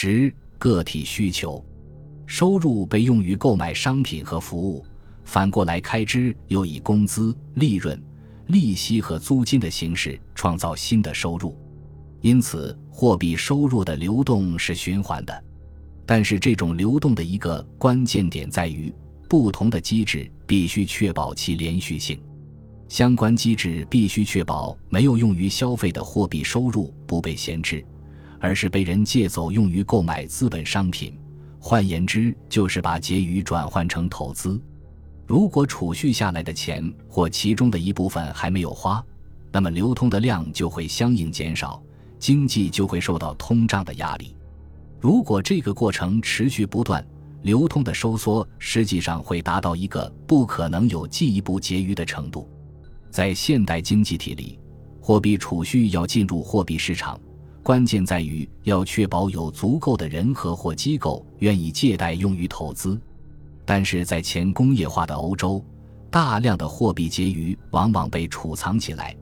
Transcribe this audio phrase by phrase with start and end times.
[0.00, 1.60] 十、个体需求，
[2.24, 4.84] 收入被用于购买商品和服务，
[5.24, 8.00] 反过来开支又以工资、利润、
[8.46, 11.58] 利息和租金的形式创造新的收入。
[12.20, 15.44] 因此，货币收入的流动是循环的。
[16.06, 18.94] 但是，这种流动的一个关键点在于，
[19.28, 22.22] 不同的机制必须确保其连续性。
[22.88, 27.84] 相关机制必须确保没有用于消费的货币收入不被闲置，
[28.40, 31.18] 而是被人借走用于购买资本商品。
[31.60, 34.60] 换言之，就是把结余转换成投资。
[35.26, 39.04] 如果储蓄下来的钱或其中的一部分还没有花，
[39.52, 41.82] 那么流通的量就会相应减少，
[42.18, 44.34] 经济就会受到通胀的压力。
[45.00, 47.06] 如果这个过程持续不断，
[47.42, 52.48] 流通的收缩实际上会达到一个不可能有进一步结余的程度。
[53.10, 54.58] 在现代经济体里，
[55.00, 57.18] 货币储蓄要进入货币市场，
[57.68, 62.98] 关键在于要确保有足够的人和或机构愿意借贷用于投资。
[63.66, 65.62] 但是在前工业化的欧洲，
[66.10, 69.14] 大量的货币结余往往被储藏起来，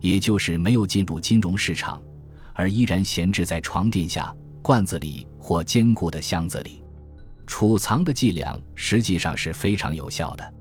[0.00, 2.02] 也就是没有进入金融市场，
[2.54, 6.82] 而依然闲置在床垫下、罐子里或坚固的箱子里。
[7.46, 10.54] 储藏的伎俩实际上是非常有效的。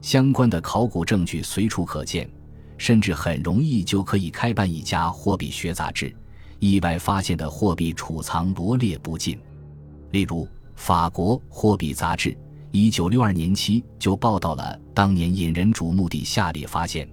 [0.00, 2.26] 相关的考古证据随处可见，
[2.78, 6.16] 甚至很容易就可以开办一家货币学杂志。
[6.58, 9.38] 意外发现的货币储藏罗列不尽。
[10.10, 12.36] 例如，法国货币杂志
[12.70, 17.08] 一九六二年期就报道了当年引人瞩目的下列发现：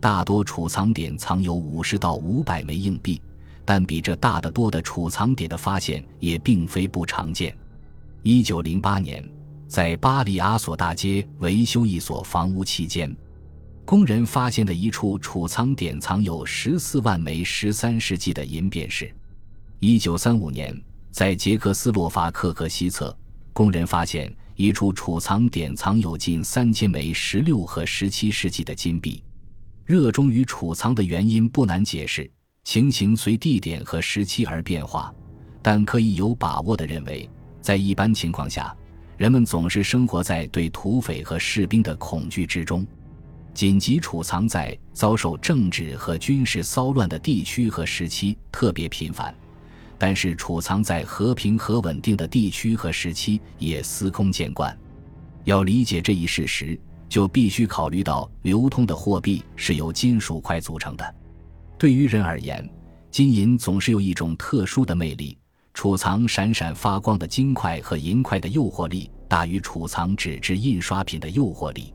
[0.00, 3.20] 大多储藏点藏有五十到五百枚硬币，
[3.64, 7.56] 但比这大得多的储藏点的发现也并非不常见。
[8.22, 9.22] 一九零八年。
[9.68, 13.14] 在巴黎阿索大街维修一所房屋期间，
[13.86, 19.08] 工人发现的一处储藏点藏有十四万枚十三世纪的银便士。
[19.78, 20.76] 一九三五年，
[21.12, 23.16] 在捷克斯洛伐克克西侧，
[23.52, 29.22] 工人发现一处储藏点藏有近三千枚十六和十七世纪的金币。
[29.84, 32.28] 热衷于储藏的原因不难解释，
[32.64, 35.14] 情形随地点和时期而变化，
[35.62, 37.30] 但可以有把握地认为，
[37.60, 38.76] 在一般情况下。
[39.16, 42.86] 人们总是生活在对土匪和士兵的恐惧之中，
[43.56, 49.34] 紧急储藏在遭受政治和军事骚乱的地区和时期特别频繁，
[49.96, 54.78] 但是储藏在和平和稳定的地区和时期也司空见惯。
[55.44, 56.78] 要理解这一事实，
[57.08, 61.14] 就必须考虑到流通的货币是由金属块组成的。
[61.78, 62.68] 对于人而言，
[63.10, 65.34] 金银总是有一种特殊的魅力。
[65.72, 71.94] 储藏闪闪发光的金块和银块的诱惑力大于储藏纸质印刷品的诱惑力。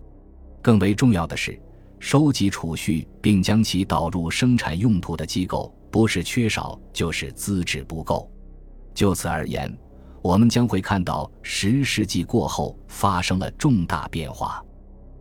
[0.62, 1.60] 更为重要的是，
[2.00, 8.32] 收集储蓄并将其导入生产用途的机构不是缺少，就是资质不够。
[8.94, 9.76] 就此而言，
[10.22, 14.64] 我们将会看到十世纪过后发生了重大变化。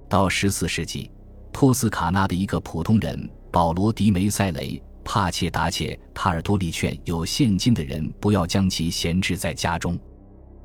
[0.08, 1.10] 到十四世纪，
[1.52, 4.82] 托斯卡纳的一个普通人保罗·迪梅塞雷。
[5.02, 9.98] 帕切达切塔尔多利劝有现金的人不要将其闲置在家中，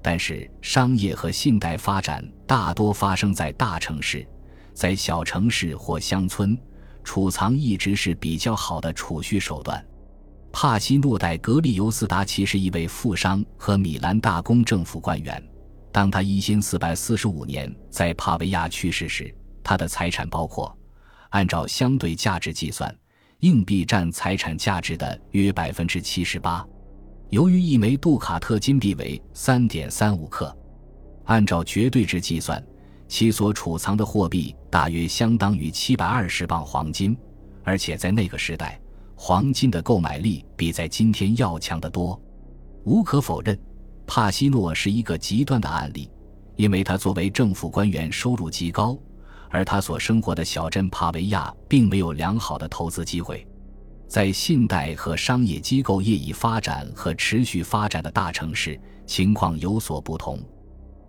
[0.03, 4.28] 但是商业和信贷发展大多发生在大城市，
[4.75, 6.56] 在小城市或乡村，
[7.03, 9.84] 储藏一直是比较好的储蓄手段。
[10.52, 15.41] 帕西诺代格利尤斯达奇是一位富商和米兰大公政府官员。
[15.91, 19.34] 当他一千四百四十五年在帕维亚去世时，
[19.64, 20.78] 他的财产包括，
[21.30, 22.94] 按照相对价值计算。
[23.40, 26.66] 硬币占财产价值的约百分之七十八。
[27.30, 30.56] 由于一枚杜卡特金币为三点三五克，
[31.25, 32.66] 按照绝对值计算，
[33.08, 37.18] 其所储藏的货币大约相当于七百二十磅黄金。
[37.64, 38.80] 而且在那个时代，
[39.16, 42.20] 黄金的购买力比在今天要强得多。
[42.84, 43.58] 无可否认，
[44.06, 46.10] 帕西诺是一个极端的案例，
[46.56, 48.98] 因为他作为政府官员，收入极高。
[49.50, 53.48] 而他所生活的小镇帕维亚并没有良好的投资机会，
[54.08, 60.38] 在信贷和商业机构业已发展和持续发展的大城市，情况有所不同。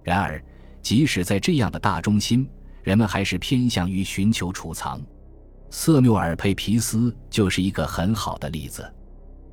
[0.05, 0.41] 然而，
[0.87, 2.49] 即使在这样的大中心，
[2.85, 5.05] 人们还是偏向于寻求储藏。
[5.69, 8.89] 瑟缪尔·佩皮斯就是一个很好的例子。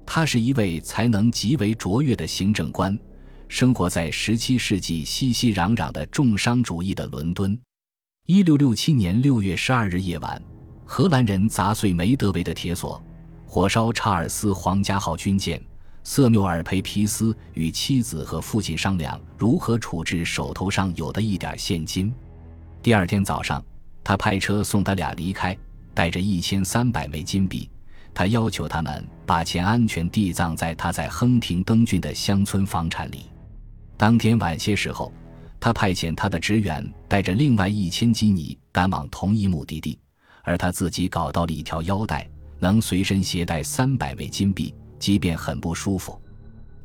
[0.06, 2.96] 他是一位才能极为卓越的行政官，
[3.48, 7.60] 生活在17世纪熙熙攘攘的重商主义的伦敦。
[8.28, 10.40] 一六六七年六月十二日夜晚，
[10.86, 13.04] 荷兰人砸碎梅德韦的铁索，
[13.48, 15.60] 火烧查尔斯皇家号军舰。
[16.04, 22.14] 瑟缪尔·培皮斯与妻子和父亲商量如何处置手头上有的一点现金。
[22.82, 23.64] 第二天早上，
[24.04, 25.58] 他派车送他俩离开，
[25.94, 27.70] 带着一千三百枚金币，
[28.14, 33.30] 他要求他们把钱安全地葬在他在亨廷登郡的乡村房产里。
[33.96, 35.12] 当天晚些时候，
[35.58, 39.98] 他派遣他的职员带着另外一千基尼赶往同一目的地，
[40.44, 42.30] 而他自己搞到了一条腰带，
[42.60, 46.18] 能随身携带三百枚金币，即便很不舒服。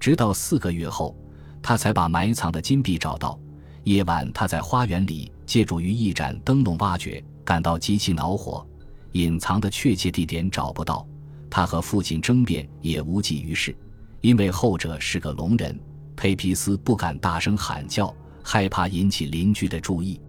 [0.00, 1.17] 直到四个月后，
[1.62, 3.38] 他才把埋藏的金币找到。
[3.85, 8.67] 夜晚，他在花园里借助于一盏灯笼挖掘，感到极其恼火，
[9.12, 11.06] 隐藏的确切地点找不到。
[11.49, 13.73] 他和父亲争辩也无济于事，
[14.20, 15.79] 因为后者是个聋人。
[16.17, 18.12] 佩皮斯不敢大声喊叫，
[18.43, 20.20] 害怕引起邻居的注意。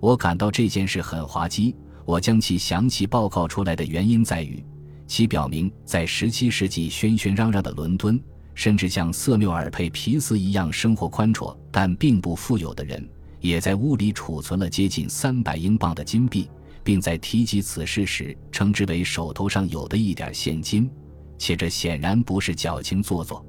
[0.00, 1.76] 我感到这件事很滑稽。
[2.06, 4.64] 我将其详细报告出来的原因在于，
[5.08, 8.22] 其表明在17世纪喧喧嚷嚷的伦敦，
[8.54, 13.08] 甚至像瑟缪尔·佩皮斯一样生活宽绰但并不富有的人，
[13.40, 16.48] 也在屋里储存了接近三百英镑的金币。
[16.84, 20.90] 并在提及此事时，称之为手头上有的一点现金，
[21.36, 23.44] 且这显然不是矫情做作。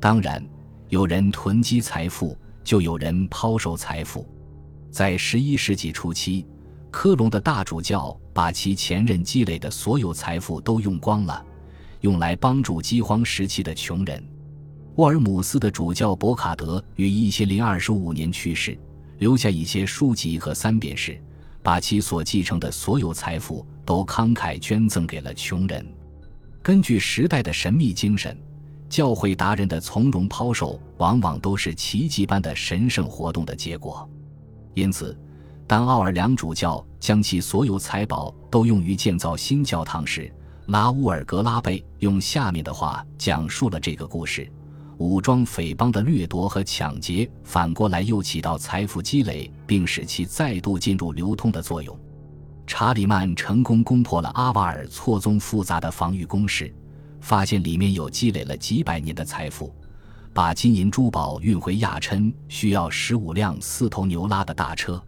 [0.00, 0.42] 当然，
[0.88, 4.26] 有人囤积财富，就有人抛售财富。
[4.90, 6.46] 在十一世纪初期，
[6.90, 11.44] 科隆的大主教把其前任积累的所有财富都用光了，
[12.00, 14.22] 用来帮助饥荒时期的穷人。
[14.96, 18.78] 沃尔姆斯的主教博卡德于一千零二十五年去世，
[19.18, 21.20] 留下一些书籍和三便士。
[21.62, 25.86] 把其所继承的所有财富都慷慨捐赠给了穷人。
[26.62, 28.34] 根据时代的神秘精神，
[28.88, 34.08] 教会达人的从容抛售往往都是奇迹般的神圣活动的结果。
[34.72, 35.14] 因此，
[35.70, 40.28] 当奥尔良主教将其所有财宝都用于建造新教堂时，
[40.66, 44.50] 拉乌尔格拉贝用下面的话讲述了这个故事。
[44.98, 51.96] 武装匪帮的掠夺和抢劫，反过来又起到财富积累并使其再度进入流通的作用。
[52.66, 56.74] 查理曼成功攻破了阿瓦尔错综复杂的防御工事，
[57.20, 59.72] 发现里面有积累了几百年的财富。
[60.34, 65.00] 把金银珠宝运回亚琛需要十五辆四头牛拉的大车。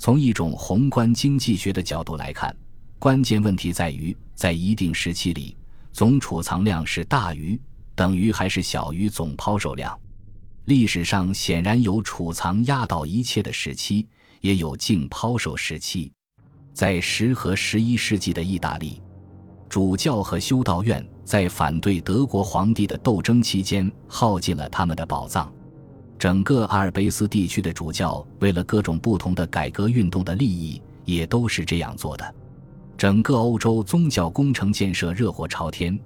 [0.00, 2.56] 从一种宏观经济学的角度来看，
[2.98, 5.54] 关键问题在于，在一定时期里，
[5.92, 7.60] 总储藏量是大于。
[7.94, 10.00] 等于还是小于总抛售量。
[10.64, 14.08] 历史上显然有储藏压倒一切的时期，
[14.40, 16.10] 也有净抛售时期。
[16.72, 19.02] 在十和十一世纪的意大利，
[19.68, 25.52] 主教和修道院在反对德国皇帝的斗争期间耗尽了他们的宝藏。
[26.20, 32.34] 整个阿尔卑斯地区的主教为了各种不同的改革运动的利益，也都是这样做的。
[32.98, 35.98] 整个欧洲宗教工程建设热火朝天。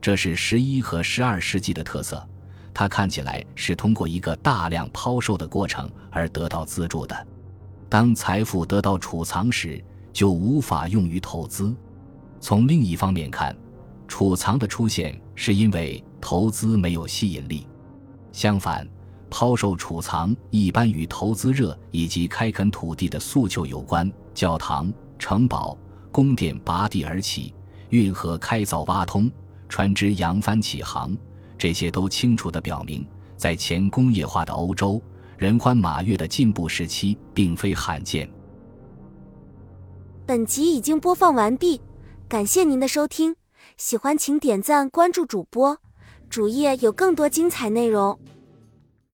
[0.00, 2.24] 这是十一和十二世纪的特色，
[2.72, 7.26] 它看起来是通过一个大量抛售的过程而得到资助的。
[7.88, 11.74] 当财富得到储藏时，就无法用于投资。
[12.38, 13.56] 从另一方面看，
[14.06, 17.66] 储藏的出现是因为投资没有吸引力。
[18.30, 18.86] 相反，
[19.38, 24.10] 抛售储藏一般与投资热以及开垦土地的诉求有关。
[24.32, 25.76] 教堂、城堡、
[26.10, 27.52] 宫殿拔地而起，
[27.90, 29.30] 运河开凿挖通。
[29.68, 31.14] 船只扬帆起航，
[31.58, 33.06] 这些都清楚地表明，
[33.36, 35.02] 在前工业化的欧洲，
[35.36, 38.26] 人欢马跃的进步时期并非罕见。
[40.24, 41.82] 本集已经播放完毕，
[42.26, 43.36] 感谢您的收听，
[43.76, 45.76] 喜欢请点赞关注主播，
[46.30, 48.18] 主页有更多精彩内容。